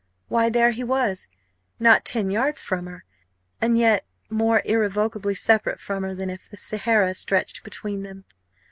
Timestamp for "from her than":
5.79-6.31